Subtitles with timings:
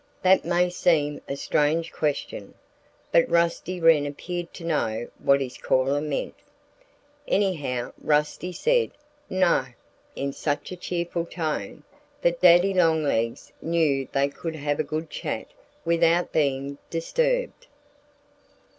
[0.23, 2.55] That may seem a strange question.
[3.11, 6.33] But Rusty Wren appeared to know what his caller meant.
[7.27, 8.89] Anyhow, Rusty said,
[9.29, 9.67] "No!"
[10.15, 11.83] in such a cheerful tone
[12.23, 15.45] that Daddy Longlegs knew they could have a good chat
[15.85, 17.67] without being disturbed.